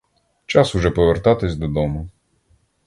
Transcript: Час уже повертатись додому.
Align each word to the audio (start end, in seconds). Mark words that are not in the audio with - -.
Час 0.45 0.75
уже 0.75 0.91
повертатись 0.91 1.55
додому. 1.55 2.09